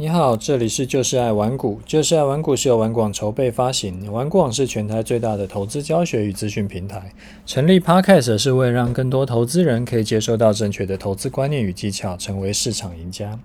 [0.00, 7.10] 你好，这里是就是爱玩股，就是爱玩股是由玩广筹备发行，玩广是全台最大的投资教学与资讯平台。
[7.44, 13.40] 成立 Podcast 是为了让更多投资人可以接收到正确的投资观念与技巧，成为市场赢家。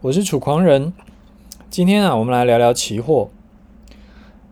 [0.00, 0.92] 我是楚狂人，
[1.70, 3.30] 今天啊，我们来聊聊期货。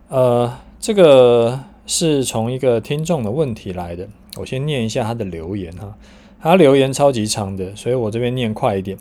[0.07, 4.07] 呃，这个是从一个听众的问题来的，
[4.37, 5.97] 我先念一下他的留言哈，
[6.39, 8.97] 他留言超级长的，所以我这边念快一点。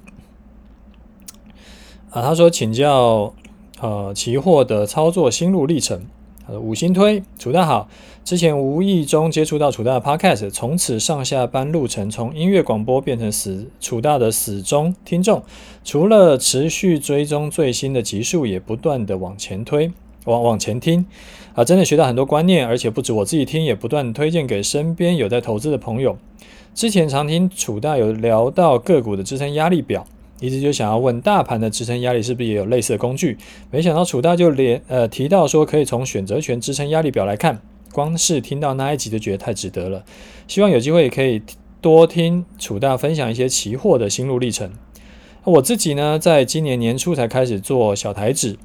[2.13, 3.33] 啊，他说请教，
[3.81, 6.03] 呃，期货的操作心路历程。
[6.47, 7.89] 呃，五星推，楚大好。
[8.23, 15.43] 之前无意中接触到楚大的 Podcast，从此上下班路程从音乐广播变成死楚大的死忠听众。
[15.85, 19.91] 除了持续追踪最新的集数，也不断的往前推，
[20.27, 21.07] 往往前听。
[21.55, 26.19] 啊，真的学到很多观念，而且不止我自己听，也不断推荐给身边有在投资的朋友。
[26.75, 30.05] 之前常听楚大有聊到个股的支撑压力表。
[30.43, 33.39] 一直就想要问大盘的支撑压力是不是也有类似的工具？
[33.71, 37.63] 没想到楚大就连呃提到说可以从选择权支撑压力表来看，
[37.93, 40.05] 光是听到那一集就觉得太值得了。
[40.49, 41.41] 希望有机会可以
[41.81, 44.73] 多听楚大分享一些期货的心路历程。
[45.45, 48.59] 我自己呢，在今年年初才开始做小台子，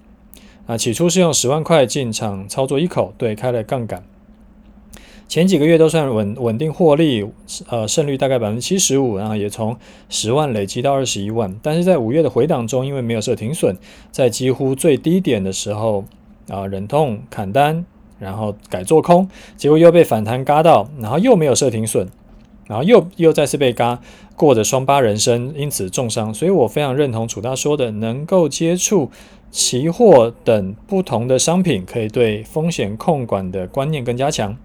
[0.66, 4.04] 啊，起初是用十万块进场操作一口，对，开了杠杆。
[5.28, 7.26] 前几个月都算稳稳定获利，
[7.68, 9.76] 呃，胜率大概百分之七十五，然后也从
[10.08, 11.54] 十万累积到二十一万。
[11.62, 13.76] 但是在五月的回档中，因为没有设停损，
[14.10, 16.06] 在几乎最低点的时候，
[16.48, 17.86] 啊，忍痛砍单，
[18.20, 22.08] 然后改做空，结果又被反弹嘎到，然后又没有设停损，
[22.68, 24.00] 然后又又再次被嘎，
[24.38, 26.34] 过着双八人生，因此重伤。
[26.34, 29.12] 所以我非常认同楚大说的，能够接触
[29.52, 34.58] 期货等不同的商品，可以对风险控管的观念更加强。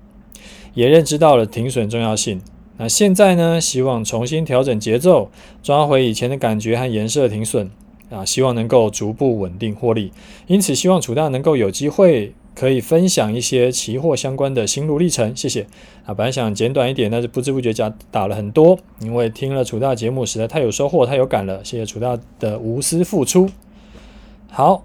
[0.75, 2.41] 也认知到了停损重要性。
[2.78, 3.61] 那现在呢？
[3.61, 5.31] 希望重新调整节奏，
[5.62, 7.70] 抓回以前的感觉和颜色停损
[8.11, 8.25] 啊！
[8.25, 10.11] 希望能够逐步稳定获利。
[10.47, 15.37] 因此，希望楚大能够有机会可以分享一些期货相关的心路历程。
[15.37, 15.66] 谢谢
[16.06, 16.15] 啊！
[16.15, 21.62] 本来想简短一点，但是不知不觉讲打了很多，因为听了楚大节目实在太有收获、太有感了。
[21.62, 23.50] 谢谢楚大的无私付出。
[24.49, 24.84] 好，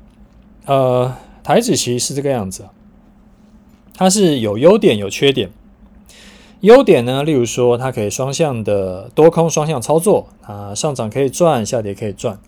[0.65, 2.65] 呃，台指期是这个样子，
[3.95, 5.49] 它是有优点有缺点。
[6.61, 12.39] 优点呢，例如说，它可以双向的多空双向操作啊，上涨可以赚，下跌可以赚。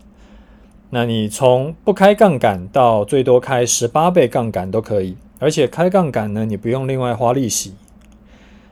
[0.90, 7.76] 那你从不开杠杆到最多开十八倍杠杆都可以，而且开杠杆呢，你不用另外花利息。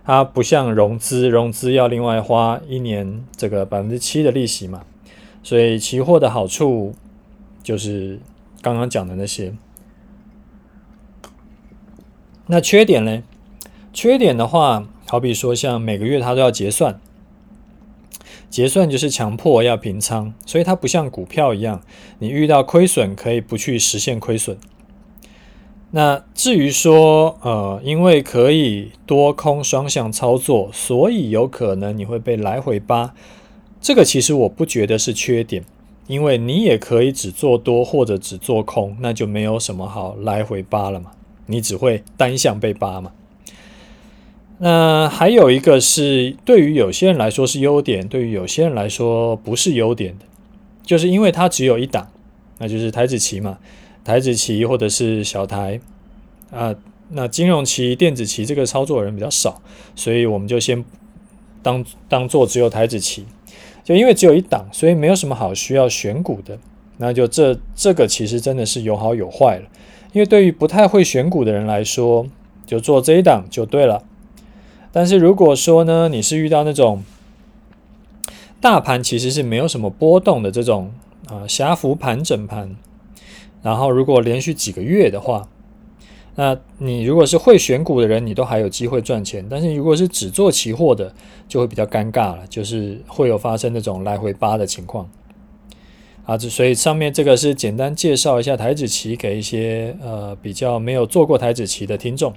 [0.03, 4.83] 它不像融资，融资要另外花一年这个百分之七的利息嘛。
[5.43, 6.95] 所以期货的好处
[7.61, 8.19] 就是
[8.61, 9.53] 刚刚讲的那些。
[12.47, 13.21] 那缺点呢？
[13.93, 14.87] 缺点的话。
[15.09, 16.99] 好比说，像每个月它都要结算，
[18.49, 21.81] 结算就是强迫要平仓，所以它不像股票一样，
[22.19, 24.57] 你遇到亏损可以不去实现亏损。
[25.91, 33.13] 那至于说，呃，因为可以多空双向操作，所以有可能你会被来回扒，
[33.79, 35.63] 这个其实我不觉得是缺点，
[36.07, 41.11] 因为你也可以只做多或者只做空，那就没有什么好来回扒了嘛，
[41.45, 43.13] 你只会单向被扒嘛。
[44.59, 50.25] 那还有一个是，对于有些人来说是优点，对于有些人来说不是优点的，
[50.83, 52.07] 就是因为它只有一档，
[52.57, 53.59] 那就是台子棋嘛，
[54.03, 55.79] 台子棋或者是小台
[56.49, 56.73] 啊，
[57.09, 59.61] 那金融棋、电子棋这个操作人比较少，
[59.95, 60.83] 所以我们就先
[61.61, 63.25] 当当做只有台子棋，
[63.83, 66.57] 就因为只有一档，所以没有什么好需要选股的，
[66.97, 69.69] 那就这这个其实真的是有好有坏了，
[70.13, 72.25] 因为对于不太会选股的人来说，
[72.65, 74.01] 就做这一档就对了。
[74.97, 77.03] 但是如果说呢，你是遇到那种
[78.59, 80.91] 大盘其实是没有什么波动的这种
[81.27, 82.75] 啊狭幅盘整盘，
[83.61, 85.47] 然后如果连续几个月的话，
[86.33, 89.45] 那你如果是会选股的人，你都还有机会赚钱。
[89.47, 91.13] 但是如果是只做期货的，
[91.47, 95.07] 就会比较尴尬了，就是会有发生那种来回扒的情况。
[96.25, 102.33] 啊，所以上面这个是简单介绍一下台子期给一些呃比较没有做过台子期的听众。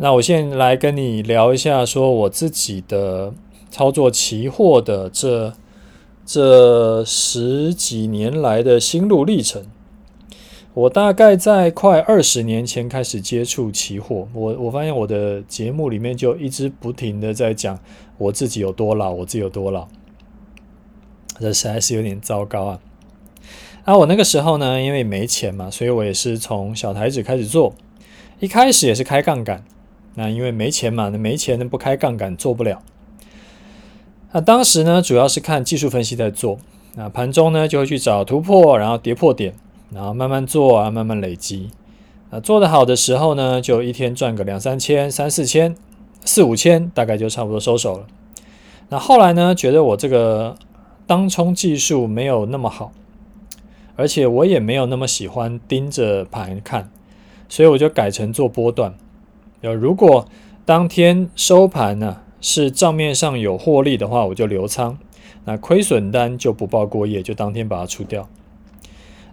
[0.00, 3.34] 那我现在来跟你聊一下，说我自己的
[3.68, 5.52] 操作期货的这
[6.24, 9.66] 这十几年来的心路历程。
[10.74, 17.76] 我大概在快二十年前开始接触期货，我我发现我的节目里面就一直不停的在讲
[18.18, 19.88] 我自己有多老，我自己有多老，
[21.40, 22.80] 这实在是有点糟糕啊。
[23.82, 27.74] 啊，我那个时候呢，因为没钱嘛，所以我也是从小台子开始做，
[28.38, 29.64] 一开始也是开杠杆。
[30.18, 32.82] 那因为没钱嘛，那没钱，那不开杠杆做不了。
[34.32, 36.58] 那当时呢，主要是看技术分析在做。
[36.96, 39.54] 那盘中呢就会去找突破，然后跌破点，
[39.94, 41.70] 然后慢慢做啊，慢慢累积。
[42.30, 45.76] 那做得好的时候呢，就一天赚个两三千、三四千、
[46.24, 48.06] 四五千，大概就差不多收手了。
[48.88, 50.56] 那后来呢，觉得我这个
[51.06, 52.90] 当冲技术没有那么好，
[53.94, 56.90] 而且我也没有那么喜欢盯着盘看，
[57.48, 58.92] 所以我就改成做波段。
[59.60, 60.26] 有如果
[60.64, 64.96] 当天收盘呢，是账面上有获利的话，我就留仓；
[65.44, 68.28] 那亏损单就不报过夜，就当天把它出掉。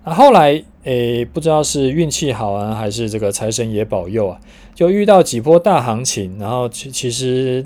[0.03, 4.39] 那后来诶，不知道是运气好啊，还是这个财神爷保佑啊，
[4.73, 7.65] 就遇到几波大行情，然后其其实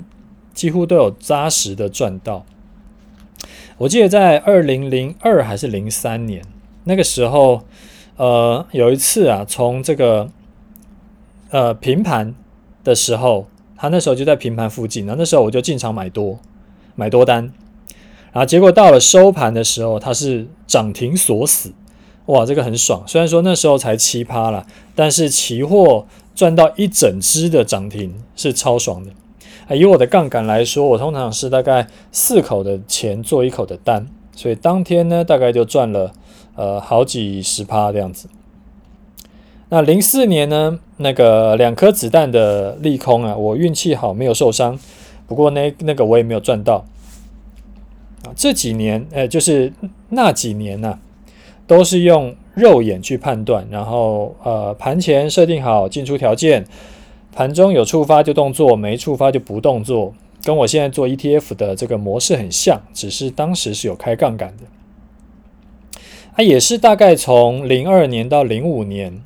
[0.52, 2.44] 几乎都有扎实的赚到。
[3.78, 6.42] 我记得在二零零二还是零三年
[6.84, 7.62] 那个时候，
[8.16, 10.30] 呃，有一次啊，从这个
[11.50, 12.34] 呃平盘
[12.90, 13.46] 的时候。
[13.82, 16.38] 他那时候就在平盘附近，然后那时候我就进场买多，
[16.96, 17.50] 买多单，
[18.30, 21.72] 然后结果到了收盘的时候，它是涨停锁死，
[22.26, 23.02] 哇，这个很爽。
[23.06, 29.74] 虽然说那时候才七趴了，但是期货赚到一整只的涨停是超爽的。
[29.74, 34.06] 以我的杠杆来说，我通常是大概四口的钱做一口的单，
[34.36, 36.12] 所以当天呢大概就赚了
[36.54, 38.28] 呃好几十趴这样子。
[39.70, 44.78] 那零四年呢，那个两颗子弹的利空啊，我运气好没有受伤，
[45.26, 46.84] 不过那那个我也没有赚到
[48.24, 48.28] 啊。
[48.36, 49.72] 这几年，呃，就是
[50.10, 50.98] 那几年呢、啊，
[51.66, 56.66] 都是用肉眼去判断，然后呃盘前设定好进出条件，
[57.32, 60.12] 盘中有触发就动作，没触发就不动作，
[60.44, 64.64] 跟我现在做 ETF 的这个模式很像，只是当时是有开杠杆的。
[66.34, 69.22] 啊，也是大概从零二年到零五年。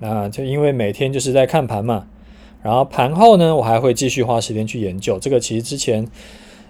[0.00, 2.06] 那就因为每天就是在看盘嘛，
[2.62, 5.18] 然后盘后呢，我还会继续花时间去研究。
[5.18, 6.06] 这个其实之前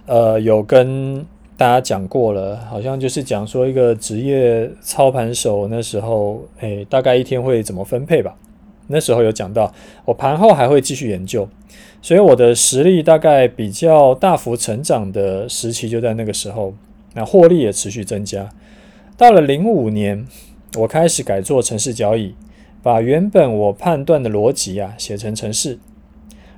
[0.07, 1.25] 呃有跟
[1.57, 8.35] 大家讲过了，好像就是讲说一个职业操盘手那时候，诶，大概一天会怎么分配吧。
[8.87, 9.71] 那时候有讲到，
[10.07, 11.47] 我盘后还会继续研究，
[12.01, 16.73] 所以我的实力大概比较大幅成长的时期就在那个时候，
[17.13, 18.49] 那获利也持续增加。
[19.19, 20.27] 到了零五年，
[20.79, 22.35] 我开始改做城市交易。
[22.89, 25.79] 把原本我判断的逻辑啊写成程式，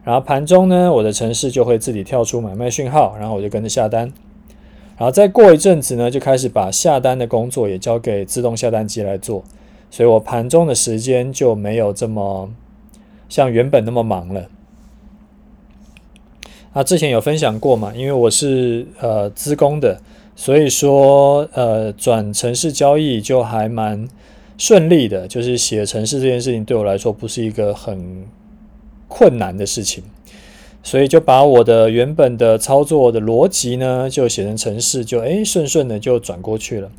[0.05, 4.13] 然后盘中呢，我的程式就会自己跳出买卖讯号，然后我就跟着下单，
[4.97, 9.43] 然后再过一阵子呢，就开始把下单的工作也交给自动下单机来做，
[9.91, 12.49] 所以我盘中的时间就没有这么
[13.29, 14.47] 像原本那么忙了。
[16.73, 20.01] 啊之前有分享过嘛，因为我是呃资工的，
[20.37, 24.09] 所以说呃转程式交易就还蛮。
[24.61, 28.27] 顺利的，就是写程式这件事情对我来说不是一个很
[29.09, 30.05] 困难的事情，
[30.83, 36.93] 所以就把我的原本的操作的逻辑呢，就写成程式，就诶顺顺的就转过去了。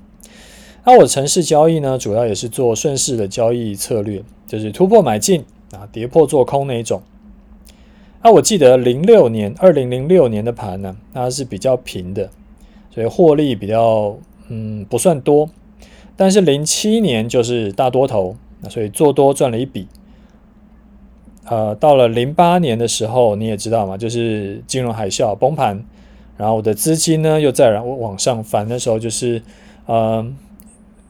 [0.86, 7.04] 那我程式交易呢，主要也是做顺势的交易策略，就是突破买进啊，跌破做空那一种。
[8.24, 12.28] 那我记得零六年，二零零六年的盘呢，它是比较平的，
[12.90, 14.18] 所以获利比较
[14.48, 15.48] 嗯不算多。
[16.16, 18.36] 但是零七年就是大多头，
[18.70, 19.88] 所以做多赚了一笔。
[21.46, 25.84] 呃，到了零八年的时候，你也知道嘛，就是金融海啸崩盘，
[26.38, 28.68] 然后我的资金呢又再然往上翻。
[28.70, 29.42] 那时候就是，
[29.88, 30.26] 呃，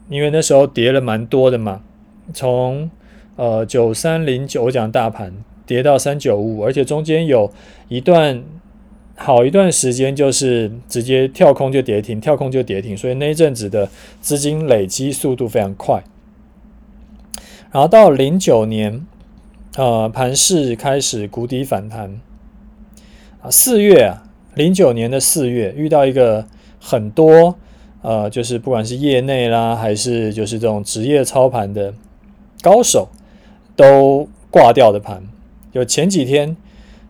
[0.08, 1.82] 因为那时候跌了蛮多的嘛，
[2.32, 2.90] 从
[3.36, 5.32] 呃九三零九讲大盘
[5.66, 7.52] 跌到三九五，而且中间有
[7.88, 8.42] 一段。
[9.14, 13.88] 好一段时间就是直接跳空就跌停，跳空就跌停，所以那一阵子的
[14.20, 16.02] 资金累积速度非常快。
[17.70, 19.06] 然后到零九年，
[19.76, 22.20] 呃，盘市开始谷底反弹。
[23.42, 26.46] 啊，四月啊，零九年的四月遇到一个
[26.80, 27.56] 很多
[28.00, 31.94] 呃，就是不管是业内啦，还是就是这种职业操盘的
[32.60, 33.08] 高手
[33.76, 35.22] 都挂掉的盘，
[35.70, 36.56] 就前几天。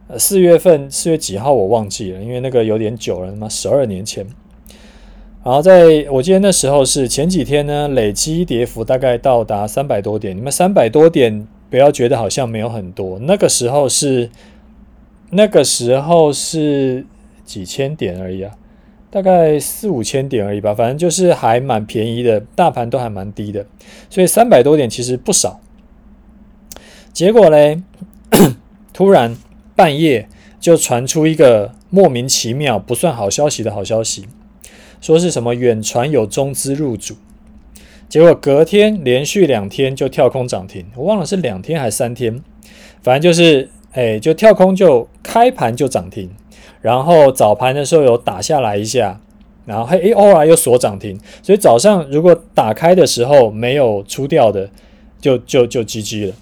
[0.08, 4.26] 呃四月份四月几号我忘记了，因为那个有点久了，他妈十二年前。
[5.44, 10.36] 然后在我记得那时候是前几天呢，累积跌幅大概到达三百多点。
[10.36, 14.30] 你们三百多点不要觉得好像没有很多，那个时候是
[15.30, 17.04] 那个时候是
[17.44, 18.54] 几千点而已啊，
[19.10, 23.66] 大概四五千点而已吧，反正就是还蛮便宜的，大盘都还蛮低的，
[24.08, 25.60] 所以三百多点其实不少。
[27.12, 27.82] 结果嘞，
[28.94, 29.36] 突然。
[29.74, 30.28] 半夜
[30.60, 34.26] 就传出一个莫名其妙、不算好消息的好消息，
[35.00, 37.14] 说是什么远传有中资入主，
[38.08, 42.42] 结果隔天连续两天就跳空涨停，我忘了是两天还是三天，
[43.02, 46.30] 反正就是哎，就跳空就开盘就涨停，
[46.80, 49.20] 然后早盘的时候有打下来一下，
[49.66, 54.70] 然后嘿，偶尔又锁涨停，所以早上如果打开的时候没有出掉的，
[55.20, 56.34] 就就就 GG 了。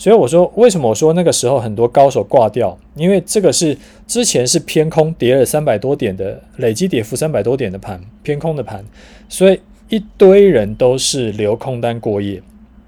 [0.00, 2.78] 所以我说，为什么我说那个时候很多高手挂掉？
[2.94, 3.76] 因为这个是
[4.06, 8.82] 之前是偏空，跌了三百多点的累积跌幅三百多点的盘，偏空的盘，
[9.28, 12.42] 所以一堆人都是留空单过夜。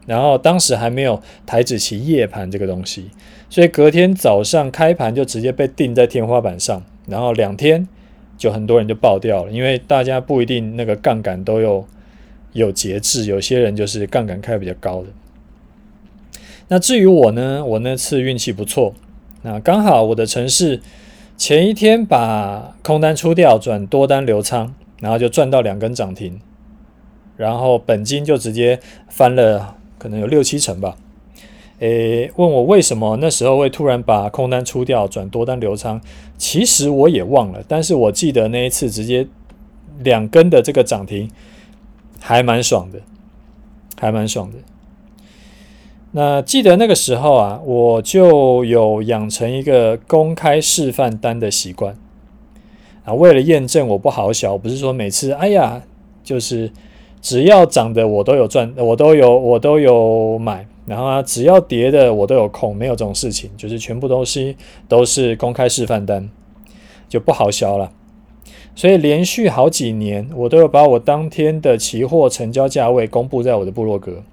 [0.06, 3.10] 然后当时还没有台指期夜盘这个东西，
[3.50, 7.86] 所以隔天早上开盘就直接被定在天花板上，然后两天。
[8.38, 11.86] 就很多人就爆掉了，因为大家不一定那个杠杆都有
[12.54, 15.08] 有节制，有些人就是杠杆开比较高的。
[16.72, 18.94] 那至于我呢，我那次运气不错，
[19.42, 20.80] 那刚好我的城市
[21.36, 26.40] 前一天把空单出掉，转多单留仓，然后就赚到两根涨停，
[27.36, 30.96] 然后本金就直接翻了，可能有六七成吧。
[31.80, 36.00] 诶，问我为什么那时候会突然把空单出掉，转多单留仓？
[36.38, 39.26] 其实我也忘了，但是我记得那一次直接
[40.02, 41.30] 两根的这个涨停，
[42.18, 42.98] 还蛮爽的，
[44.00, 44.56] 还蛮爽的。
[46.12, 51.96] 那记得那个时候啊，我就有养成一个公开示范单的习惯
[53.04, 55.82] 啊，为了验证我不好小，不是说每次哎呀，
[56.22, 56.70] 就是
[57.20, 60.66] 只要涨的我都有赚，我都有我都有买。
[60.84, 64.56] 然后啊，只要跌的我都有空，没有这种事情，就是全部东西
[64.88, 66.28] 都是公开示范单，
[67.08, 67.92] 就不好销了。
[68.74, 74.24] 所以连续好几年，我都有把我当天的期货成交价位公布在我的部落格，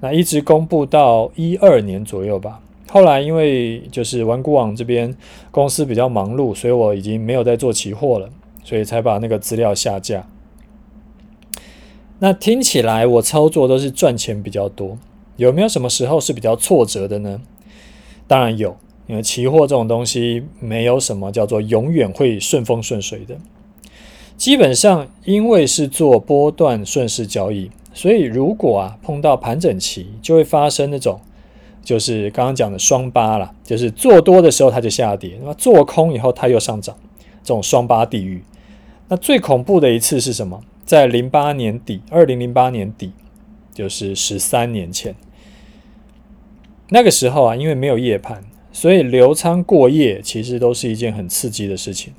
[0.00, 2.60] 那一直公布到一二年左右吧。
[2.88, 5.14] 后来因为就是玩股网这边
[5.50, 8.28] 公司比较忙碌，所以我已经没有在做期货了，
[8.64, 10.26] 所以才把那个资料下架。
[12.18, 14.98] 那听起来我操作都是赚钱比较多。
[15.36, 17.40] 有没有什么时候是比较挫折的呢？
[18.26, 18.76] 当然有，
[19.06, 23.36] 因为期货这种东西没有什么叫做永远会顺风顺水的。
[24.36, 31.20] 基本上，因为是做波段顺势交易，所以如果啊碰到盘整期，就会发生那种
[31.84, 36.96] 就是刚刚讲的双八啦，就是做多的时候它就下跌，那么做空以后它又上涨，
[37.42, 38.42] 这种双八地狱。
[39.08, 40.62] 那最恐怖的一次是什么？
[40.82, 43.12] 在零八年底，二零零八年底，
[43.74, 45.14] 就是十三年前。
[46.88, 48.42] 那个时候啊，因为没有夜盘，
[48.72, 52.14] 所以留仓过夜其实都是一件很刺激的事情。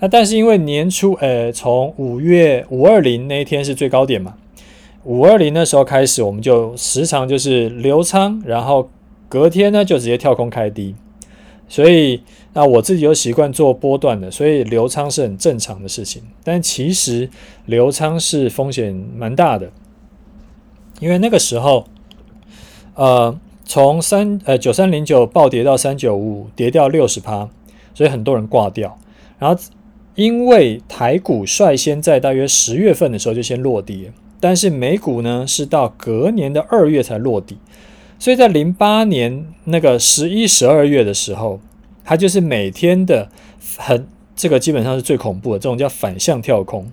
[0.00, 4.36] 那但是因为年初，呃，从五月五二零那一天是最高点嘛，
[5.06, 8.90] 五二零那时候开始，我们就时常就是留仓，然后
[9.28, 10.94] 隔天呢就直接跳空开低。
[11.68, 12.20] 所以
[12.52, 16.22] 那我自己有习惯做波段的，所以留仓是很正常的事情。
[16.42, 17.30] 但其实
[17.66, 19.70] 留仓是风险蛮大的，
[20.98, 21.86] 因为那个时候，
[22.94, 23.38] 呃。
[23.68, 27.50] 从三呃九三零九暴跌到三九五五，跌掉六十趴，
[27.92, 28.96] 所以很多人挂掉。
[29.40, 29.60] 然后
[30.14, 34.08] 因为台股率先在大约十月份的时候就先落底，
[34.40, 37.58] 但是美股呢是到隔年的二月才落地，
[38.18, 41.60] 所以在零八年那个十一十二月的时候，
[42.04, 43.28] 它就是每天的
[43.78, 46.90] 很这个基本上是最恐怖的，这种叫反向跳空。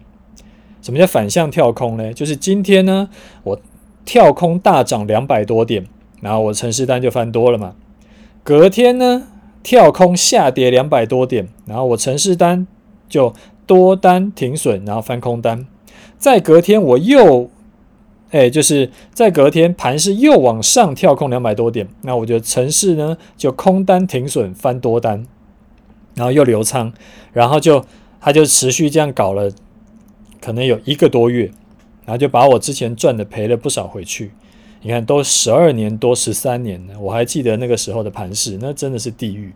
[0.82, 2.14] 什么叫反向跳空呢？
[2.14, 3.10] 就是今天呢
[3.44, 3.62] 我
[4.06, 5.86] 跳空大涨两百多点。
[6.22, 7.76] 然后我城市单就翻多了嘛，
[8.46, 9.28] 隔天呢
[9.62, 12.66] 跳空下跌两百多点，然后我城市单
[13.10, 13.34] 就
[13.68, 15.68] 多单停损，然后翻空单，
[16.18, 17.50] 再隔天我又，
[18.32, 25.26] 哎，就是在隔天盘势又往上跳空两百多点，那我觉得城市呢就空单停损翻多单，
[26.16, 26.94] 然后又留仓，
[27.32, 27.86] 然后就
[28.20, 29.52] 他就持续这样搞了，
[30.42, 31.52] 可能有一个多月，
[32.06, 34.32] 然后就把我之前赚的赔了不少回去。
[34.86, 39.54] 你看，都十二年多十三年了，我还记得那个时候的盘势，那真的是地狱。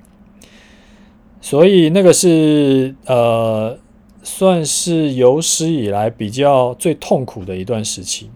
[1.42, 3.78] 所以那个是呃，
[4.24, 8.30] 算是有史以来比较最痛苦的一段时期。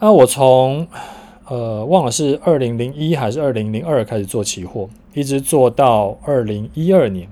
[0.00, 0.86] 那我从
[1.48, 7.28] 呃忘了是二零零一还是二零零二开始做期货，一直做到二零一二年，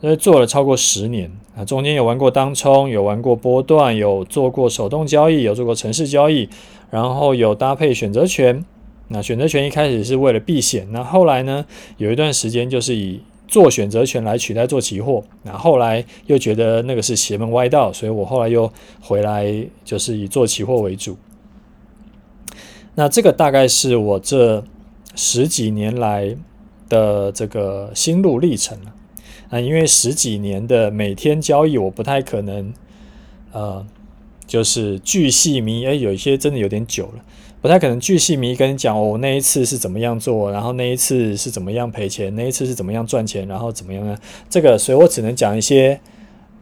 [0.00, 1.64] 所以做了超过十年啊。
[1.64, 6.48] 中间有玩过当冲，有玩过波段，有做过手动交易，有做过程式交易。
[6.90, 8.64] 然后有搭配选择权，
[9.08, 11.66] 那选择权一开始是为了避险，那后来呢，
[11.98, 21.16] 有一段时间就是以做选择权来取代做期货，那后来又觉得那个是邪门歪道，所以我后来又回来就是以做期货为主。
[22.94, 24.62] 那这个大概是我这
[25.16, 26.36] 十几年来
[26.88, 28.94] 的这个心路历程了。
[29.50, 32.72] 那因为十几年的每天交易，我不太可能
[33.52, 33.84] 呃。
[34.48, 37.22] 就是巨细靡，哎，有一些真的有点久了，
[37.60, 44.16] 不太可能巨细靡跟你讲哦，那一次是怎么样做，然后那一次是怎么样赔钱，那一次是怎么样赚钱，然后怎么样呢？
[44.48, 45.98] 这个，所以我只能讲一些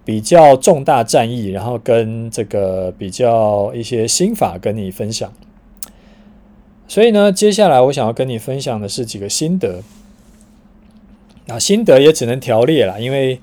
[0.07, 5.31] 比较重大战役，然后跟这个比较一些心法跟你分享。
[6.89, 9.83] 所以呢，接下来我想要跟你分享的是几个心得。
[11.47, 13.39] 那心得也只能条列了，因为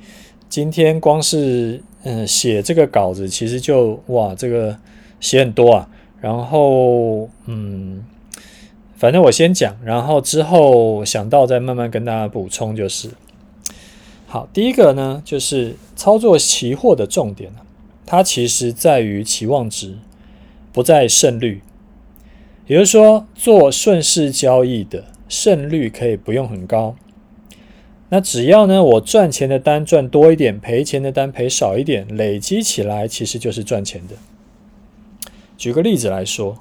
[0.50, 4.76] 今天光是嗯写这个稿子，其实就哇这个
[5.20, 5.88] 写很多啊。
[6.24, 8.02] 然后嗯，
[8.96, 13.10] 反正我先讲，然后之后想到再慢慢跟大家补充就是。
[14.26, 17.52] 好，第一个呢，就是操作期货的重点，
[18.06, 19.98] 它其实在于期望值，
[20.72, 21.62] 不在胜率。
[22.68, 26.96] 也就是说，做顺势交易的胜率可以不用很高。
[28.08, 34.16] 那只要呢，我赚钱的单赚多一点，赔钱的单赔少一点，累积起来其实就是赚钱的。
[35.58, 36.58] 举个例子来说，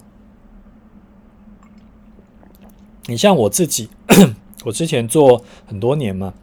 [3.07, 3.89] 你像我自己，
[4.65, 6.35] 我之前做很多年嘛。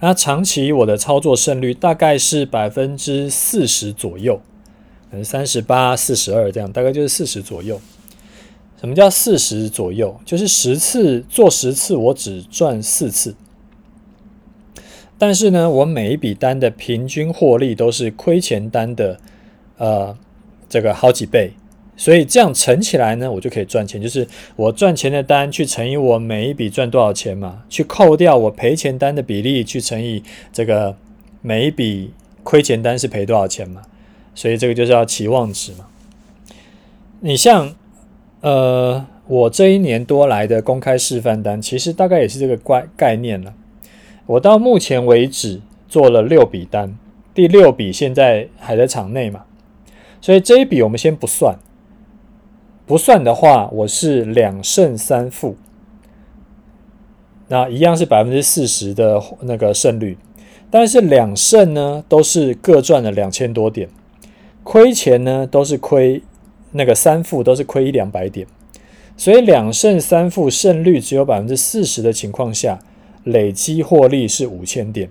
[0.00, 4.42] 那长期我的操作胜率大概是百分之四十左右，
[5.08, 7.80] 可能三十八、四十二这样，大概就是四十左右。
[8.80, 10.20] 什么叫四十左右？
[10.24, 13.36] 就是十次做十次，我只赚四次。
[15.16, 19.20] 但是呢，我每一笔单的平均获利都是亏钱单的，
[19.78, 20.18] 呃，
[20.68, 21.52] 这个好几倍。
[21.94, 24.00] 所以这样乘起来呢，我就可以赚钱。
[24.00, 30.22] 就是我赚钱的单去乘以我每一笔赚多少钱嘛，去扣掉我赔钱单的比例，去乘以
[30.52, 30.96] 这个
[31.42, 32.10] 每一笔
[32.42, 33.82] 亏钱单是赔多少钱嘛。
[34.34, 35.86] 所以这个就叫期望值嘛。
[37.20, 37.74] 你像
[38.40, 43.54] 呃，我这一年多来的公开示范单，其实大概也是这个概概念了。
[44.26, 46.96] 我到目前为止做了六笔单，
[47.34, 49.44] 第六笔现在还在场内嘛，
[50.20, 51.56] 所以这一笔我们先不算。
[52.92, 55.56] 不算的话，我是两胜三负，
[57.48, 60.18] 那一样是百分之四十的那个胜率。
[60.70, 63.88] 但是两胜呢，都是各赚了两千多点；
[64.62, 66.22] 亏钱呢，都是亏
[66.72, 68.46] 那个三负，都是亏一两百点。
[69.16, 72.78] 所以两胜三负胜率只有百分之四十的情况下，
[73.24, 75.08] 累积获利是五千点。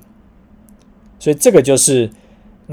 [1.17, 2.11] 所以这个就是。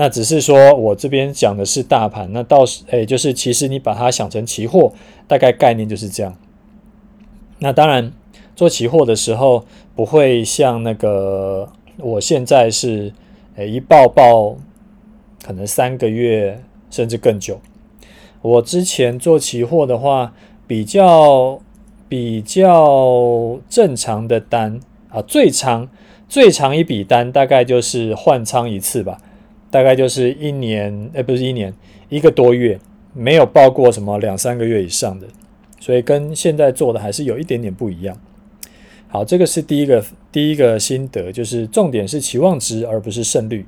[0.00, 4.92] 那只是说，我这边讲的是大盘，那到时诶，就是其实你把它想成期货，
[5.26, 6.36] 大概概念就是这样。
[7.58, 8.12] 那当然，
[8.54, 9.64] 做期货的时候
[9.96, 13.12] 不会像那个我现在是
[13.56, 14.54] 诶一报报，
[15.44, 17.60] 可能三个月甚至更久。
[18.40, 20.32] 我之前做期货的话，
[20.68, 21.60] 比较
[22.08, 25.88] 比较正常的单啊，最长
[26.28, 29.18] 最长一笔单大概就是换仓一次吧。
[29.70, 31.72] 大概就是一年，哎，不是一年，
[32.08, 32.78] 一个多月，
[33.12, 35.26] 没有报过什么两三个月以上的，
[35.78, 38.18] 所以跟现在做的还是有一点点不一样。
[39.08, 43.66] 好，这个是第一个第一个心得，就是重点是期望值而不是胜率。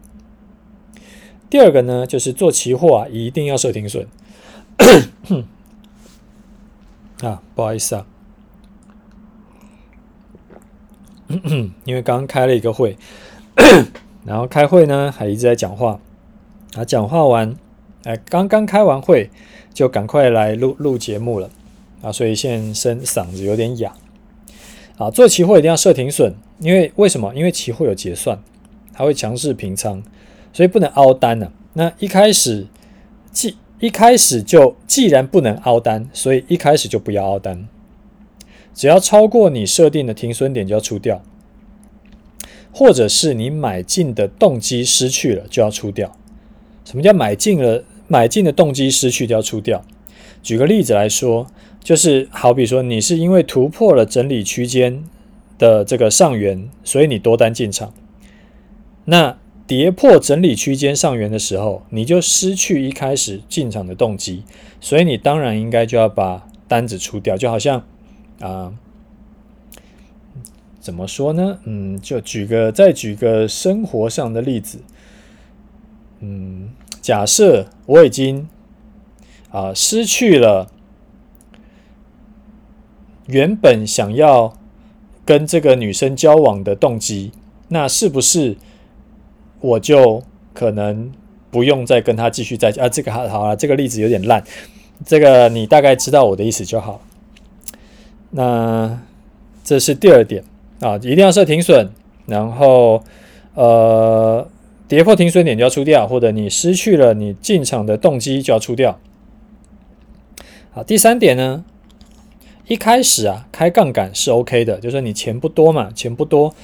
[1.49, 4.07] 第二个呢，就是做期货啊，一定要设停损。
[7.23, 8.07] 啊，不好意思啊，
[11.85, 12.97] 因为刚刚开了一个会。
[14.25, 15.99] 然后开会呢，还一直在讲话，
[16.75, 17.57] 啊，讲话完，
[18.05, 19.31] 哎，刚刚开完会，
[19.73, 21.51] 就赶快来录录节目了，
[22.03, 23.95] 啊，所以现在声嗓子有点哑，
[24.99, 27.35] 啊，做期货一定要设停损，因为为什么？
[27.35, 28.39] 因为期货有结算，
[28.93, 30.03] 它会强势平仓，
[30.53, 32.67] 所以不能凹单呢、那一开始
[33.33, 37.67] 既一开始就既然不能凹单，所以一开始就不要凹单，
[38.75, 41.23] 只要超过你设定的停损点就要出掉。
[42.73, 46.17] 或者是你买进的动机失去了，就要出掉。
[46.85, 47.85] 什么叫买进了？
[48.09, 49.85] 买进的动机失去就要出掉。
[50.43, 51.47] 举个例子来说，
[51.83, 55.05] 就是好比说，你是因为突破了整理区间
[55.59, 57.93] 的这个上缘，所以你多单进场。
[59.05, 64.43] 那跌破整理区间上缘的时候，你就失去一开始进场的动机，
[64.81, 67.37] 所以你当然应该就要把单子出掉。
[67.37, 67.85] 就好像
[68.41, 68.73] 啊。
[70.81, 71.59] 怎么说呢？
[71.65, 74.81] 嗯，就举个再举个生活上的例子。
[76.21, 76.71] 嗯，
[77.03, 78.49] 假设我已经
[79.51, 80.71] 啊、失去了
[83.27, 84.57] 原本想要
[85.25, 87.33] 跟这个女生交往的动机，
[87.69, 88.57] 那是不是
[89.61, 90.23] 我就
[90.55, 91.13] 可能
[91.51, 92.89] 不用再跟她继续在啊？
[92.89, 94.43] 这个好好了，这个例子有点烂，
[95.05, 97.03] 这个你大概知道我的意思就好。
[98.31, 99.01] 那
[99.63, 100.43] 这是第二点。
[100.81, 101.89] 啊，一定要设停损，
[102.27, 103.03] 然后
[103.55, 104.49] 呃，
[104.89, 108.99] 跌破停损点就要出掉，或者你失去了你进场的动机就要出掉。
[110.73, 111.65] 好，第三点呢，
[112.67, 116.55] 一开始啊开杠杆是 OK 的，就是你钱不多嘛，钱不多，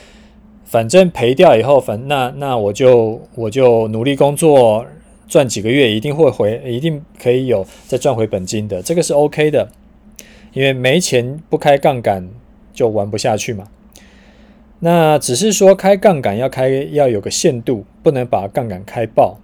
[0.64, 4.87] 反正赔掉以后，反那那我就我就努力工作，
[5.29, 9.68] 赚几个月一定会回，一定可以有再赚回本金的，这个是 OK 的，
[10.52, 12.31] 因为没钱不开杠杆
[12.72, 13.66] 就玩不下去嘛。
[14.81, 19.39] 那只是说开杠杆要开要有个限度，不能把杠杆开爆。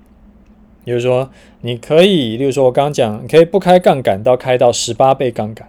[0.85, 5.69] 比如说，你可以，例如说我刚刚讲，你可以不开杠杆到开到十八倍杠杆，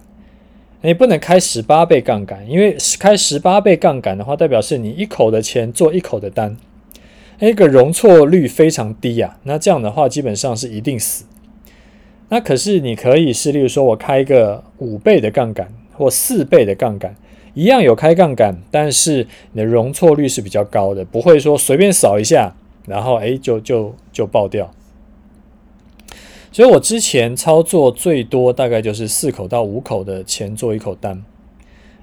[0.82, 6.56] 你不能开十八倍杠杆，因为开十八倍杠杆的话，代表是你一口的钱做一口的单，
[7.38, 9.38] 那个容错率非常低啊。
[9.44, 11.24] 那这样的话，基本上是一定死。
[12.28, 17.14] 那可是你可以是，例如说我开一个五倍的杠杆或四倍的杠杆，
[17.54, 22.54] 一样有开杠杆，但是你的容错率是比较高的，不会说随便扫一下，
[22.86, 24.70] 然后诶就就就爆掉。
[26.52, 31.24] 所以我之前操作最多大概就是四口到五口的钱做一口单，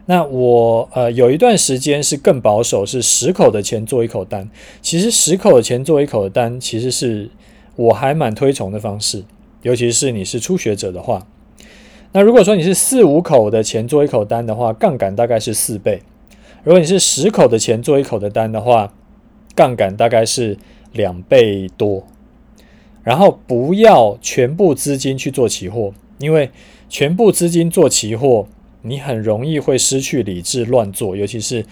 [0.08, 4.50] 那我呃有一段时间是更保守，是十口的钱做一口单。
[4.82, 7.30] 其实十口的钱做一口的单，其实是
[7.76, 9.24] 我还蛮推崇的方式，
[9.62, 11.26] 尤其是你是初学者的话。
[12.14, 16.00] 那如果说你是四五口的钱做一口单的话，杠杆大概是四倍；
[16.64, 18.94] 如果你是十口的钱做一口的单的话，
[19.56, 20.58] 杠杆大概是
[20.92, 22.06] 两倍多。
[23.04, 26.52] 然后不要全部资金去做期货，因为
[26.90, 28.46] 全部资金做期货，
[28.82, 31.16] 你很容易会失去理智乱做。
[31.16, 31.66] 尤其是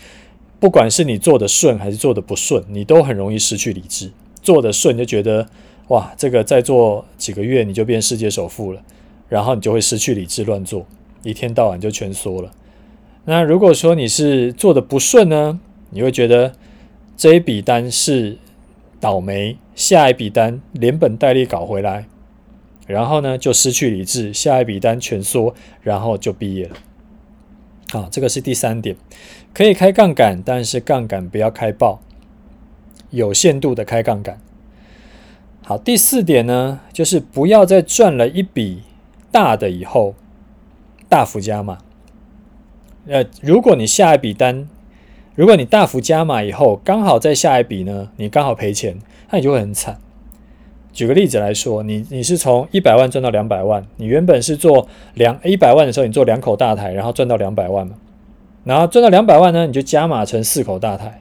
[0.59, 4.09] 不管是你做的顺还是做的不顺，你都很容易失去理智。
[4.41, 5.47] 做的顺就觉得
[5.89, 8.81] 哇，这个再做几个月你就变世界首富了，
[9.29, 10.85] 然后你就会失去理智乱做，
[11.23, 12.51] 一天到晚就全缩了。
[13.25, 15.59] 那如果说你是做的不顺呢，
[15.91, 16.53] 你会觉得
[17.15, 18.37] 这一笔单是
[18.99, 19.57] 倒霉。
[19.75, 22.05] 下一笔单连本带利搞回来，
[22.85, 26.75] 然后呢就失去理智，下一笔单全缩，然后就毕业了。
[27.91, 28.97] 好，这个是第三点，
[29.53, 32.01] 可以开杠杆，但是杠杆不要开爆，
[33.11, 34.41] 有限度的开杠杆。
[35.63, 38.81] 好，第四点呢，就是不要再赚了一笔
[39.31, 40.15] 大的以后
[41.07, 41.77] 大幅加码。
[43.07, 44.67] 呃，如果你下一笔单，
[45.35, 48.97] 如果你大幅加码以后，刚好在下一笔呢，你刚好赔钱。
[49.31, 49.97] 那你就会很惨。
[50.91, 57.95] 举个例子来说，你你是从一百万赚到两百万，你原本是做两一百万的时候，你做两口大台，然后赚到两百万嘛。
[58.63, 61.19] 然后赚到两百万呢，你就加码成四口大台，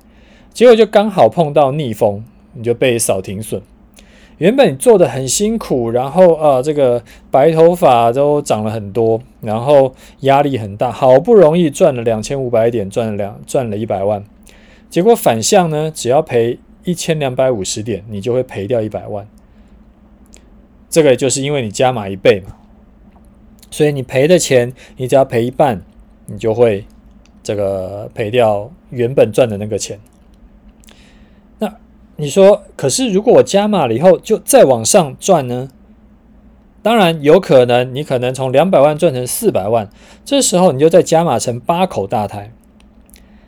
[0.53, 3.63] 结果就刚好碰到逆风，你就被扫停损。
[4.39, 14.25] 原本做的很辛苦，然后呃这个白头发都长了很多，然后压力很大，好不容易赚了两千五百点，赚了两赚了一百万，
[14.91, 16.59] 结果反向呢，只要赔。
[16.85, 19.29] 一千两百五十点，你就会赔掉一百万。
[20.89, 22.55] 这个就是因为你加码一倍嘛，
[23.71, 25.83] 所以你赔的钱，你只要赔一半，
[26.25, 26.87] 你就会
[27.43, 30.01] 这个赔掉原本赚的那个钱。
[32.19, 35.71] 你说，可是如果我加码了以后，就再往上赚呢？
[36.83, 39.89] 当然有可能，你可能从两百万赚成四百万，
[40.25, 42.53] 这时候你就再加码成八口大台。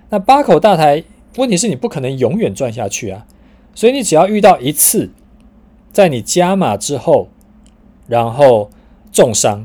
[0.09, 1.05] 那八口大台。
[1.37, 3.25] 问题是你不可能永远赚下去啊，
[3.73, 5.11] 所以你只要遇到一次，
[5.93, 7.29] 在你加码之后，
[8.09, 8.69] 然后
[9.13, 9.65] 重伤，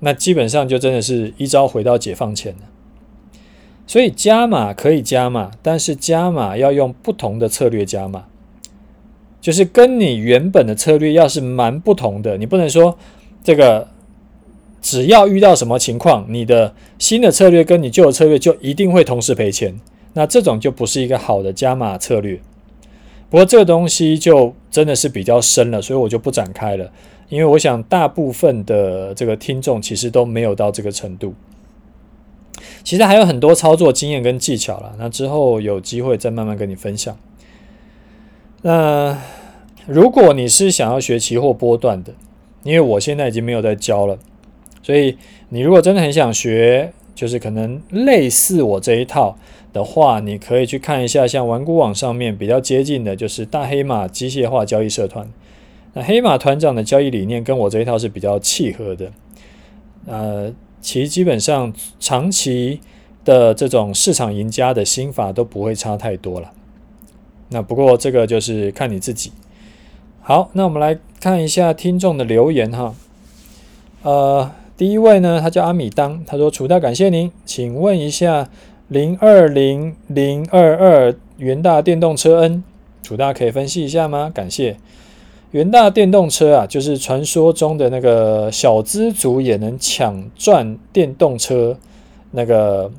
[0.00, 2.58] 那基本上就真的是一朝回到解放前了。
[3.86, 8.24] 所以加码可以加码，但是加码要用不同的策略加码，
[9.40, 12.96] 就是跟你原本的策略要是蛮不同的，你不能说
[13.42, 13.88] 这个
[14.80, 19.78] 只要遇到什么情况，你的新的策略跟你旧的策略就一定会同时赔钱。
[20.14, 22.40] 那这种就不是一个好的加码策略。
[23.28, 26.90] 不过这个东西就真的是比较深了，所以我就不展开了。
[27.28, 31.34] 因为我想大部分的这个听众其实都没有到这个程度。
[32.82, 37.16] 其实还有很多操作经验跟技巧了，那之后有机会再慢慢跟你分享。
[38.62, 39.18] 那
[39.86, 42.12] 如果你是想要学期货波段的，
[42.62, 44.18] 因为我现在已经没有在教了，
[44.82, 45.16] 所以
[45.48, 49.36] 你如果真的很想学，就是可能类似我这一套。
[49.74, 55.28] 的话，你可以去看一下，像玩股网上面比较接近的，就是大黑马机械化交易社团。
[55.94, 59.10] 那黑马团长的交易理念跟我这一套是比较契合的。
[60.06, 60.52] 呃，
[60.84, 62.80] 其实基本上长期
[63.24, 66.52] 的这种市场赢家的心法都不会差太多了。
[67.48, 69.32] 那不过这个就是看你自己。
[70.20, 72.94] 好，那我们来看一下听众的留言哈。
[74.02, 78.48] 呃，第一位呢，他叫阿米当，他说：“楚大感谢您，请问一下。”
[78.88, 82.62] 零二零零二二元大电动车 N，
[83.02, 84.30] 楚大可以分析一下吗？
[84.32, 84.76] 感谢。
[85.54, 91.78] 元大电动车啊，就是传说中的那个小资族也能抢赚电动车
[92.32, 92.90] 那个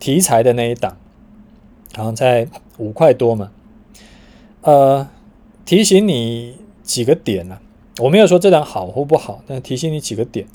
[0.00, 0.96] 题材的那一档，
[1.94, 3.52] 好像在五块多嘛。
[4.62, 5.06] 呃，
[5.64, 7.62] 提醒你几个点呢、啊？
[8.00, 10.48] 我没有说这档好或不好，但提醒你几个点。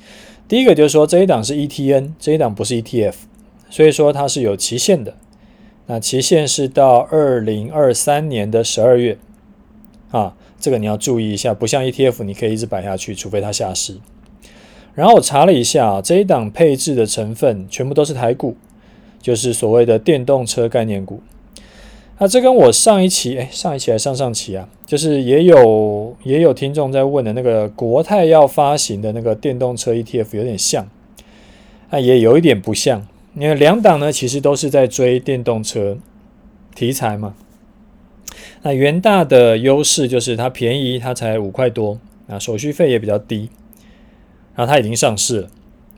[0.49, 3.13] 第一个就是说，这一档是 ETN，这一档不是 ETF，
[3.69, 5.13] 所以说它是有期限的。
[5.85, 9.17] 那期限是到二零二三年的十二月
[10.11, 10.35] 啊，
[10.65, 13.97] 这个你要注意一下，不像 ETF，你可以一直摆下去，除非它下市。
[14.95, 18.57] 然后我查了一下，这一档配置的成分全部都是台股，
[19.21, 21.21] 就是所谓的电动车概念股。
[22.17, 30.89] 那这跟我上一期，哎，上一期还上上期啊，就是也有也有听众在问的那个国泰要发行的那个电动车 ETF 有点像，
[31.91, 33.05] 那也有一点不像。
[33.35, 35.99] 因为两档呢，其实都是在追电动车
[36.73, 37.35] 题材嘛。
[38.65, 43.47] 那元大的优势就是它便宜，它才五块多，那手续费也比较低，
[44.55, 45.47] 然后它已经上市了。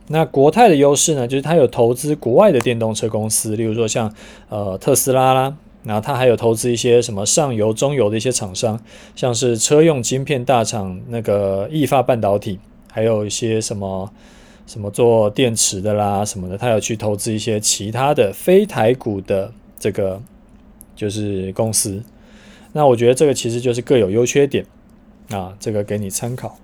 [0.08, 4.14] 那国泰的优势呢，就是它有投资国外的电动车公司，例如说像
[4.50, 8.78] 呃特斯拉啦，然后它还有投资一些什么上游、中游的一些厂商，
[9.16, 12.58] 像是车用晶片大厂那个意法半导体，
[12.92, 14.12] 还有一些什么。
[14.66, 20.20] 什么做电池的啦，什么的，它有去投资一些其他的非台股的这个
[20.94, 22.02] 就是公司。
[22.72, 24.64] 那我觉得这个其实就是各有优缺点
[25.30, 26.56] 啊，这个给你参考。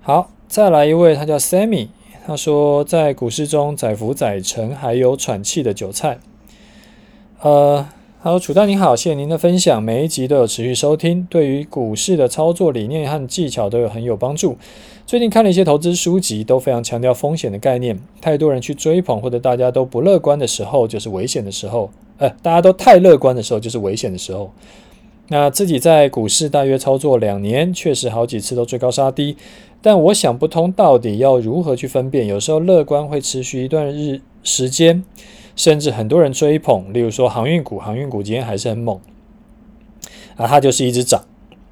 [0.00, 1.88] 好，再来一位，他叫 Sammy，
[2.26, 6.18] 他说在股市中载浮载沉，还有喘气的韭菜。
[7.40, 7.86] 呃，
[8.18, 14.56] 好，楚大你好，谢谢您的分享，每一集都有持续收听，对于股市的操作理念和技巧都有很有帮助。
[15.06, 17.98] 最近看了一些投资书籍，都非常强调风险的概念。
[18.20, 21.90] 太多人去追捧，或者大家都不乐观的时候，就是危险的时候。
[22.20, 24.52] 呃，大家都太乐观的时候，就是危险的时候。
[25.28, 29.36] 那自己在股市大约操作两年，确实好几次都追高杀低。
[29.80, 32.26] 但我想不通，到底要如何去分辨？
[32.26, 35.02] 有时候乐观会持续一段日时间，
[35.56, 39.00] 甚至很多人追捧，例如说航运股，航运股今天还是很猛，
[40.36, 41.24] 啊，它就是一直涨。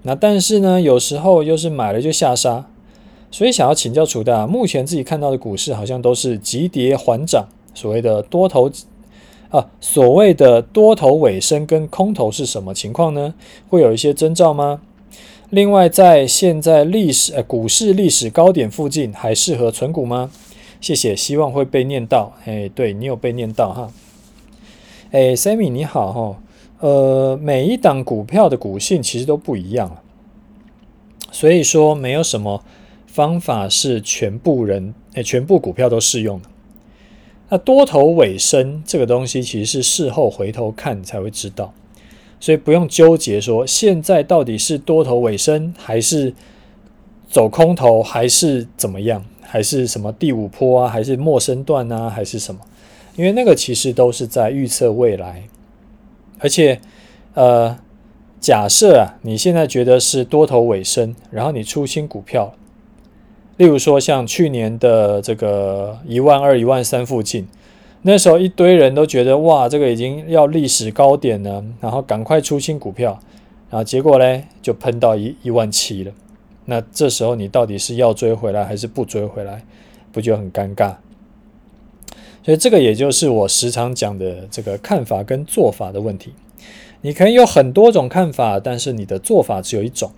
[0.03, 2.67] 那但是呢，有时候又是买了就下杀。
[3.31, 8.71] 所以想要请教楚大，目前自己看到的股市好像都是急跌缓涨，所谓的多头
[9.51, 13.35] 啊，所谓的多头尾声跟空头是什么情况呢？
[13.69, 14.81] 会有一些征兆吗？
[15.51, 20.31] 另外，在现在历史股市历史高点附近，还适合存股吗？
[20.81, 22.35] 谢谢，希望会被念到。
[22.45, 23.91] 哎，对你有被念到哈。
[25.11, 26.37] 哎，Sammy 你好哈，
[26.81, 29.97] 呃，每一档股票的股性其实都不一样，
[31.33, 32.63] 所以说没有什么。
[33.07, 36.49] 方法是全部人诶，全部股票都适用的。
[37.51, 41.73] 那多头尾声这个东西，其实是事后回头看才会知道，
[42.39, 46.35] 所以不用纠结说现在到底是多头尾声，还是
[47.29, 52.61] 走空头，还是怎么样，还是什么第五波啊，还是陌生段啊，还是什么？
[53.17, 55.45] 因为那个其实都是在预测未来，
[56.39, 56.81] 而且
[57.35, 57.79] 呃，
[58.41, 62.55] 假设啊，你现在觉得是多头尾声，然后你出新股票。
[63.59, 67.47] 例如说，像去年的这个一万二、一万三附近，
[68.03, 73.19] 那时候一堆人都觉得哇，这个已经要历史高点了，然后赶快出清股票，
[73.69, 76.13] 然后结果呢，就喷到一一万七了。
[76.67, 79.65] 那这时候你到底是要追回来还是不追回来，
[80.13, 80.95] 不就很尴尬？
[82.45, 86.33] 所以这个也就是我时常讲的这个看法跟做法的问题。
[87.01, 90.13] 你可以有很多种看法，但是你的做法只有一种。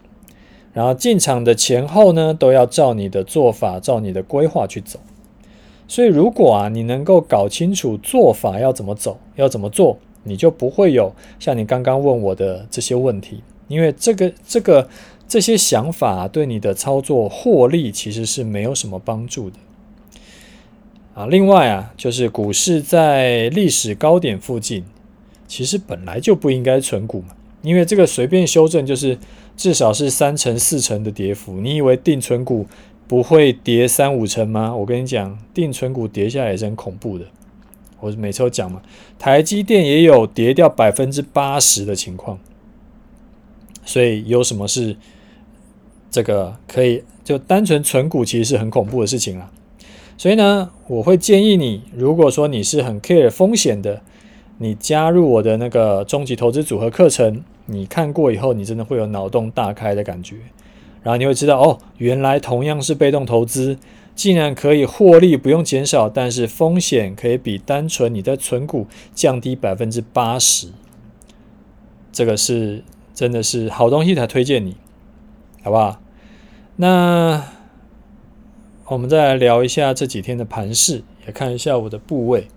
[0.73, 5.01] 然后进场的前后呢，都要照你的做法，照你的规划去走。
[5.89, 13.43] 所以如果啊，你能够搞清楚做法要怎么走，要怎么做，你就不会有像你刚刚问我的这些问题。
[13.67, 14.89] 因为这个、这个、
[15.27, 19.57] 这些想法对你的操作获利其实是没有什么帮助的。
[21.15, 24.85] 啊，另外啊，就是股市在历史高点附近，
[25.49, 29.19] 其实本来就不应该存股嘛，因为这个随便修正就是。
[29.61, 32.65] 至少是三成四成的跌幅，你以为定存股
[33.07, 34.75] 不会跌三五成吗？
[34.75, 37.27] 我跟你讲，定存股跌下来也是很恐怖的。
[38.01, 38.81] 我每次都讲嘛，
[39.19, 42.39] 台积电也有跌掉百分之八十的情况，
[43.85, 44.97] 所以有什么是
[46.11, 49.51] 这个可以就单纯存股，其实是很恐怖的事情啦。
[50.17, 54.01] 所以呢，我会建议你，如果说你是很 care 风险的，
[54.57, 57.45] 你加入我的那个终极投资组合课程。
[57.71, 60.37] 你看过以后，你真的会有脑洞大开的感觉，
[61.03, 63.79] 然后你会知道哦，原来同样是被动投资，
[64.15, 70.69] 竟然可以获利不用减少，但是风险可以比单纯你在存股降低百分之八十，
[72.11, 72.83] 这个是
[73.15, 74.77] 真的是好东西才推荐你，
[75.63, 76.01] 好不好？
[76.77, 77.45] 那
[78.87, 82.49] 我们再来聊一下这几天的盘势，也看一下我的部位。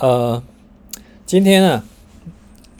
[0.00, 0.42] 呃，
[1.26, 1.84] 今天啊，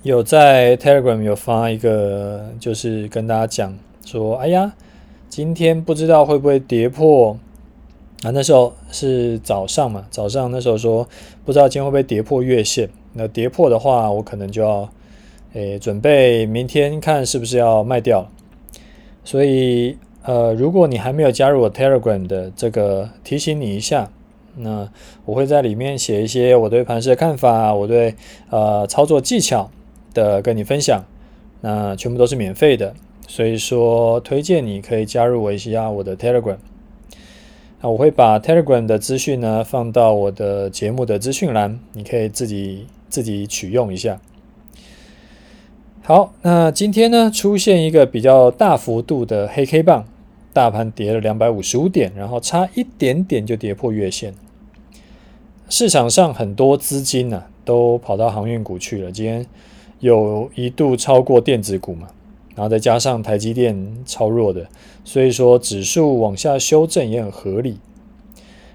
[0.03, 4.73] 有在 Telegram 有发一个，就是跟大家讲说，哎呀，
[5.29, 7.37] 今天不知道会不会跌破
[8.23, 8.31] 啊？
[8.31, 11.07] 那时候是早上嘛，早上那时候说
[11.45, 12.89] 不知道今天会不会跌破月线。
[13.13, 14.89] 那跌破的话，我可能就要
[15.53, 18.27] 诶准备明天看是不是要卖掉。
[19.25, 24.11] 所以呃，如果你还没有加入我 Telegram 的这个，提醒你一下。
[24.57, 24.89] 那
[25.25, 28.15] 我会在里面写一些我对盘势的看法，我对
[28.51, 29.71] 呃操作技巧
[30.13, 31.05] 的跟你分享，
[31.61, 32.95] 那全部都是免费的，
[33.27, 36.57] 所以说推荐你可以加入我一下我的 Telegram。
[37.83, 44.21] 那我会把 Telegram 的资讯呢放到我的节目的资讯栏，你可以自己自己取用一下。
[46.03, 50.05] 好，那今天呢出现一个比较大幅度的黑 K 棒，
[50.53, 54.35] 大盘跌了两百五十五点，然后差一点点就跌破月线。
[55.69, 59.13] 市场上很多资金呢、都跑到航运股去了。
[59.13, 59.47] 今天
[60.01, 62.09] 有一度超过电子股嘛，
[62.57, 64.67] 然后再加上台积电超弱的，
[65.05, 67.79] 所以说指数往下修正也很合理。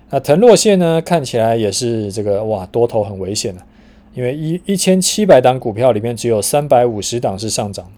[0.09, 3.67] 那腾落线呢，看起来也是这个哇，多头很危险的、啊，
[4.13, 7.91] 因为一一千七百档股票里面只有三百五十档是上涨，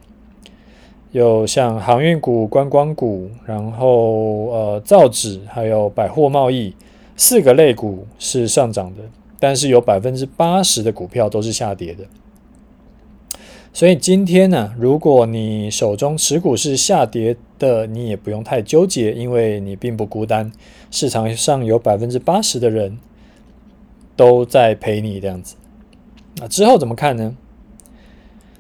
[1.17, 6.75] 有像航运股、观光股，然后呃造纸，还有百货贸易。
[7.15, 9.01] 四个类股是上涨的，
[9.39, 12.03] 但是有百分之八十的股票都是下跌的。
[13.73, 20.51] 所以今天呢，如果你手中持股是下跌的，你也不用太纠结，因为你并不孤单，
[20.91, 22.99] 市场上有百分之八十的人
[24.15, 25.55] 都在陪你这样子。
[26.35, 27.35] 那之后怎么看呢？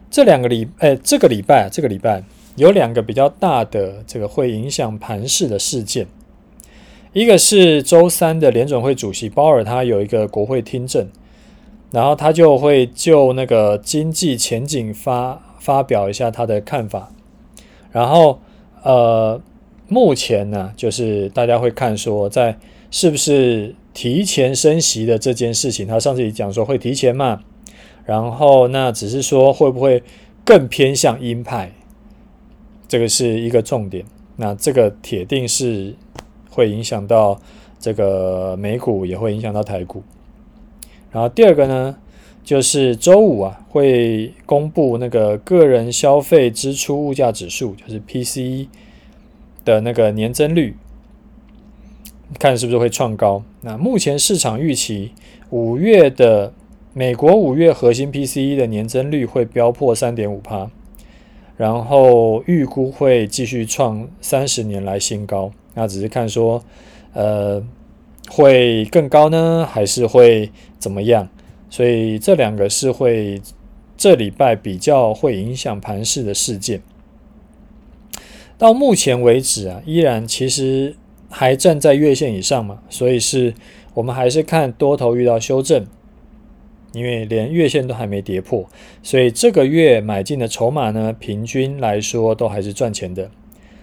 [0.09, 2.23] 这两个礼，哎，这个礼拜，这个礼拜
[2.57, 6.07] 有两个比较大的这个会影响盘势的事件。
[7.13, 11.07] 一个是周三的联准会主席鲍尔，他有一个国会听证，
[11.91, 17.11] 然后他就会就那个经济前景发发表一下他的看法。
[17.91, 18.39] 然后
[18.83, 19.39] 呃，
[19.87, 22.57] 目前呢，就是大家会看说，在
[22.91, 27.41] 是不是提前升息的这件事情，他上次也讲说会提前嘛，
[28.05, 30.03] 然后那只是说会不会
[30.43, 31.71] 更偏向鹰派，
[32.87, 34.05] 这个是一个重点。
[34.35, 35.95] 那这个铁定是。
[36.49, 37.39] 会影响到
[37.79, 40.01] 这个美股，也会影响到台股。
[41.11, 41.95] 然后第二个呢，
[42.43, 48.69] 就是周五啊，会公布那个个人消费支出物价指数，就是 PCE
[49.63, 50.75] 的那个年增率，
[52.39, 53.43] 看是不是会创高。
[53.61, 55.11] 那目前市场预期
[55.51, 56.51] 五月的
[56.93, 60.71] 美国五月核心 PCE 的年增率会飙破三点五趴，
[61.57, 65.51] 然后预估会继续创三十年来新高。
[65.73, 66.63] 那只是看说，
[67.13, 67.61] 呃，
[68.29, 71.27] 会更高呢，还是会怎么样？
[71.69, 73.41] 所以这两个是会
[73.97, 76.81] 这礼拜比较会影响盘势的事件。
[78.57, 80.95] 到目前为止啊，依然其实
[81.29, 83.53] 还站在月线以上嘛，所以是
[83.93, 85.85] 我们还是看多头遇到修正，
[86.97, 88.67] 因为连月线都还没跌破，
[89.03, 93.29] 所以这个月买进的筹码呢，平均来说都还是赚钱的。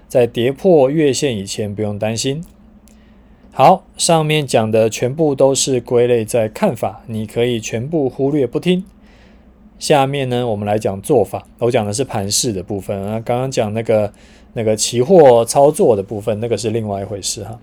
[0.08, 2.42] 在跌破月线以前，不用担心。
[3.52, 8.84] 好，上面讲的全部都是归类在看法，你可以全部忽略不听。
[9.78, 11.46] 下面呢，我们来讲做法。
[11.58, 14.12] 我讲的是盘势的部分啊，刚刚讲那个
[14.54, 17.60] 那个期货操作的部分，那个是另外一回事哈。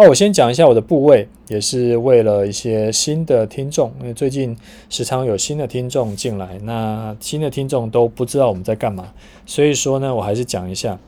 [0.00, 4.56] 好，我先讲一下我的部位，也是为了一些新的听众，因为最近
[4.88, 9.12] 时常有新的听众进来，那新的听众都不知道我们在干嘛，
[9.44, 11.00] 所以说呢，我还是讲一下。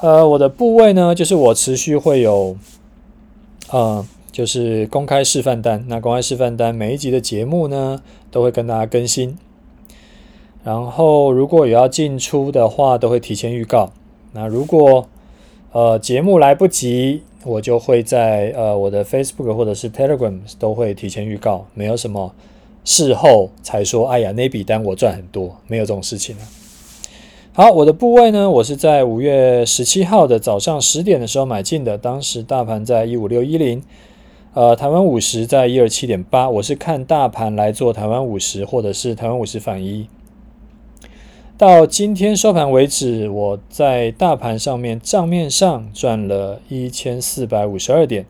[0.00, 2.56] 呃，我的部位呢，就是我持续会有，
[3.72, 5.84] 呃，就是公开示范单。
[5.88, 9.36] 那公开示范单每一集的节目呢，都会跟大家更新。
[10.62, 13.90] 然后如果有要进出的话，都会提前预告。
[14.32, 15.08] 那如果
[15.72, 22.34] 呃节目来不及，我就会在呃我的 Facebook 或者是 Telegram 都会提前预告，没有什么
[22.84, 26.44] 事后才说，哎呀那笔单我赚很多，没有这种事情啊。
[27.54, 33.82] 好，我的部位呢，我是在五月十七号的早上十点的时候买进的，当时大盘在一五六一零，
[34.54, 40.06] 呃，台湾五十在一二七点八，我是看大盘来做台湾五十或者是台湾五十反一。
[41.62, 48.26] 到今天收盘为止，我在大盘上面账面上赚了一千四百五十二点，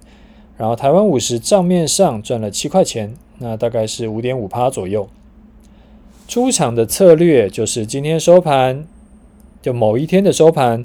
[0.59, 5.09] 然后台湾五十账面上赚了七块钱，那大概是五点五趴左右。
[6.29, 8.85] 出场的策略就是今天收盘，
[9.63, 10.85] 就某一天的收盘，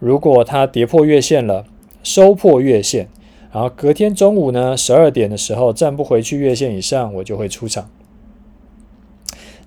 [0.00, 1.66] 如果它跌破月线了，
[2.02, 3.06] 收破月线，
[3.52, 7.88] 然后隔天中午呢，十二点的时候站不回去月线以上，我就会出场。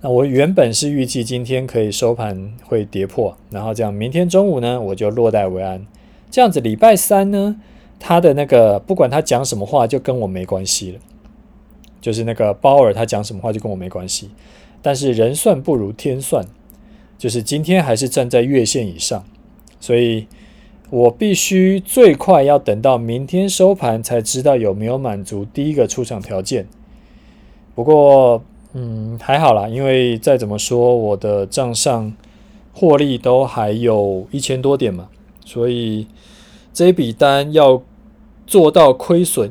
[0.02, 5.86] 那我原本是预计今天可以收盘会跌破，然后这样明天中午呢，我就落袋为安。
[6.32, 7.60] 这样子礼拜三呢，
[8.00, 11.00] 他的那个不管他讲什么话，就跟我没关系了。
[12.00, 14.30] 就是那个鲍尔他讲什么话就跟我没关系。
[14.82, 16.46] 但是人算不如天算，
[17.18, 19.26] 就是今天还是站在月线以上，
[19.82, 20.28] 所以
[20.90, 26.66] 我必须最快要等到明天收盘才知道有没有满足第一个出场条件。
[27.76, 28.42] 不过。
[28.74, 32.14] 嗯，还好啦，因为再怎么说，我的账上
[32.72, 35.10] 获利都还有一千多点嘛，
[35.44, 36.06] 所以
[36.72, 37.82] 这一笔单要
[38.46, 39.50] 做到亏损，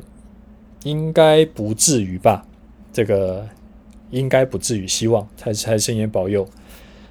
[0.83, 2.45] 应该不至于吧？
[2.93, 3.45] 这个
[4.09, 6.47] 应该不至于，希望财财神言保佑。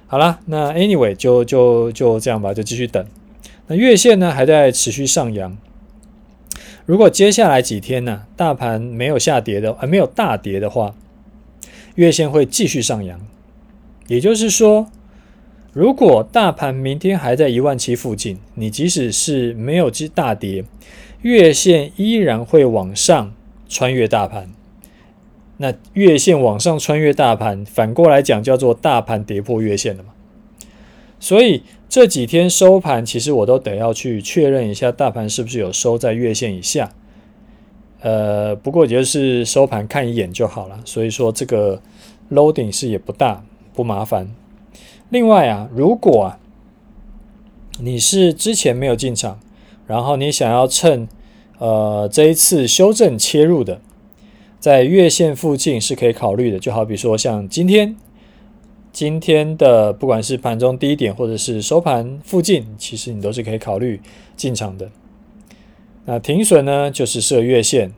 [0.07, 3.05] 好啦，那 anyway 就就就这样吧，就继续等。
[3.67, 5.55] 那月线呢还在持续上扬，
[6.87, 10.95] 如果接下来几天呢，大盘没有下跌的，还没有大跌的话。
[11.99, 13.19] 月线会继续上扬，
[14.07, 14.89] 也就是说，
[15.73, 20.63] 如果大盘明天还在一万七附近，你即使是没有之大跌，
[21.23, 23.33] 月线依然会往上
[23.67, 24.49] 穿越大盘。
[25.57, 30.13] 那月线往上穿越大盘，反过来讲叫做大盘跌破月线了嘛？
[31.19, 36.93] 所以这几天收盘，其实我都得要去确认一下，大盘是不是有收在月线以下。
[38.01, 41.81] 呃，不过也就是收盘看一眼就好了，所以说这个
[42.31, 43.43] loading 是也不大
[43.73, 44.29] 不麻烦。
[45.09, 46.39] 另外啊，如果啊
[47.81, 49.39] 你是之前没有进场，
[49.87, 51.07] 然后你想要趁
[51.57, 53.81] 呃这一次修正切入的，
[54.59, 57.95] 在月线附近是可以考虑的，就好比说像今天
[58.91, 63.99] 今天的不管是盘中低点或者是收盘附近，其实你都是可以考虑
[64.35, 64.89] 进场的。
[66.11, 67.91] 那停损呢，就是设月线，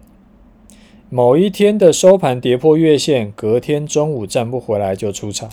[1.10, 5.50] 某一天的收盘跌破月线，隔天中午站不回来就出场。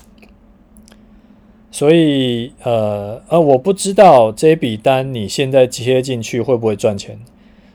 [1.71, 7.21] 所以，呃呃，我不知道这笔单你现在接进去会不会赚钱，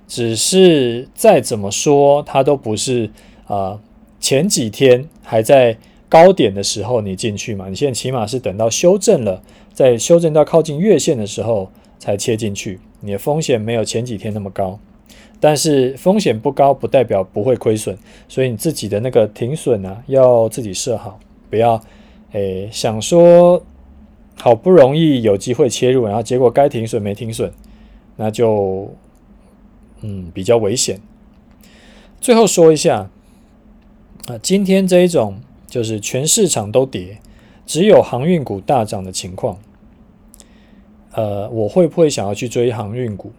[0.05, 3.09] 只是再怎么说，它都不是
[3.47, 3.79] 啊、
[4.19, 5.77] 前几天还在
[6.09, 11.71] 高点的时候你进去嘛，你现在起码是等到修正了，在修正到靠近月线的时候
[12.03, 12.81] 才切进去。
[12.99, 14.77] 你的风险没有前几天那么高，
[15.39, 17.97] 但是风险不高不代表不会亏损，
[18.27, 21.17] 所以你自己的那个停损啊，要自己设好，
[21.49, 21.81] 不要
[22.33, 23.63] 诶想说
[24.35, 27.49] 好不容易有机会切入，然后结果该停损没停损，
[28.17, 28.93] 那就
[30.01, 30.99] 嗯比较危险。
[32.19, 33.09] 最后说一下
[34.27, 37.19] 啊，今天这一种就是全市场都跌，
[37.65, 39.57] 只有航运股大涨的情况。
[41.13, 43.31] 呃，我会不会想要去追航运股？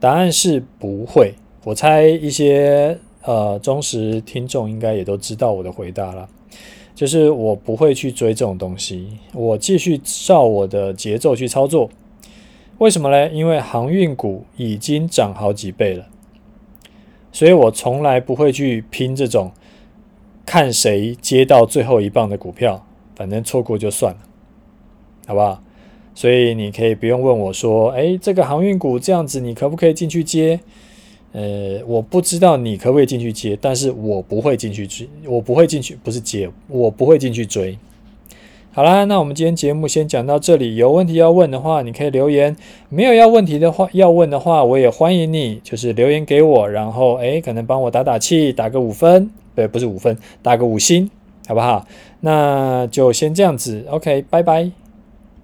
[0.00, 1.34] 答案是不会。
[1.64, 6.28] 我猜一些呃忠实听众应该也都知道我的回答了，
[6.94, 11.88] 就是我不会去追这种东西，我继续照我的节奏去操作。
[12.78, 13.28] 为什么呢？
[13.30, 16.06] 因为航运股已经涨好几倍了，
[17.30, 19.52] 所以我从来不会去拼这种
[20.44, 22.84] 看谁接到最后一棒的股票，
[23.14, 24.20] 反正错过就算了，
[25.28, 25.62] 好不好？
[26.14, 30.60] 所以你可以不用问我说，哎，这个航运股这样子，你可不可以进去接？
[31.32, 37.78] 呃，我不知道你可不可以进去接，但是我不会进去追，我不会进去，不是接，我不会进去追。
[38.74, 40.76] 好啦，那我们今天节目先讲到这里。
[40.76, 42.54] 有问题要问的话，你可以留言；
[42.88, 51.10] 没有要问题的话，要问的话，我也欢迎你，就是留言给我，然后哎，可能帮我打打气，打个五分，对，不是五分，打个五星，
[51.46, 51.86] 好不好？
[52.20, 54.81] 那就先这样子，OK，拜拜。